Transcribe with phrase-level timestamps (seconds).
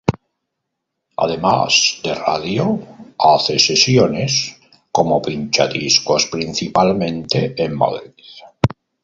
[1.17, 2.79] Además de radio
[3.19, 4.59] hace sesiones
[4.91, 8.13] como pinchadiscos principalmente en Madrid.